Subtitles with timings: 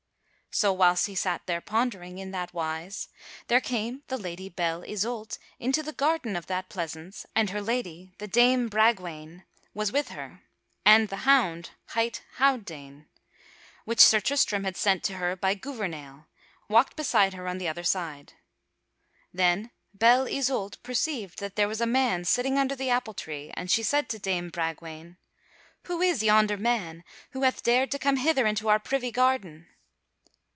[0.53, 3.07] So whilst he sat there pondering in that wise,
[3.47, 8.11] there came the Lady Belle Isoult into the garden of that pleasance and her lady,
[8.17, 10.41] the dame Bragwaine, was with her,
[10.83, 13.05] and the hound, hight Houdaine,
[13.85, 16.25] which Sir Tristram had sent to her by Gouvernail,
[16.67, 18.33] walked beside her on the other side.
[19.33, 23.83] Then Belle Isoult perceived that there was a man sitting under the appletree, and she
[23.83, 25.15] said to dame Bragwaine:
[25.83, 29.67] "Who is yonder man who hath dared to come hither into our privy garden?"